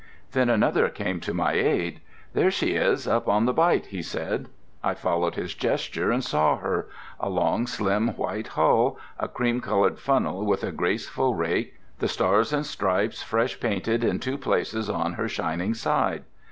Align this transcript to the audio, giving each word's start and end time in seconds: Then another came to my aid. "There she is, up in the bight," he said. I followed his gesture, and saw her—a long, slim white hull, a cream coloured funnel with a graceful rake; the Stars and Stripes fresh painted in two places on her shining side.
Then 0.31 0.49
another 0.49 0.89
came 0.89 1.19
to 1.19 1.31
my 1.31 1.51
aid. 1.53 2.01
"There 2.33 2.49
she 2.49 2.71
is, 2.73 3.07
up 3.07 3.27
in 3.27 3.45
the 3.45 3.53
bight," 3.53 3.85
he 3.85 4.01
said. 4.01 4.47
I 4.83 4.95
followed 4.95 5.35
his 5.35 5.53
gesture, 5.53 6.09
and 6.09 6.23
saw 6.23 6.57
her—a 6.57 7.29
long, 7.29 7.67
slim 7.67 8.07
white 8.17 8.47
hull, 8.47 8.97
a 9.19 9.27
cream 9.27 9.61
coloured 9.61 9.99
funnel 9.99 10.43
with 10.43 10.63
a 10.63 10.71
graceful 10.71 11.35
rake; 11.35 11.75
the 11.99 12.07
Stars 12.07 12.51
and 12.51 12.65
Stripes 12.65 13.21
fresh 13.21 13.59
painted 13.59 14.03
in 14.03 14.17
two 14.19 14.39
places 14.39 14.89
on 14.89 15.13
her 15.13 15.27
shining 15.29 15.75
side. 15.75 16.23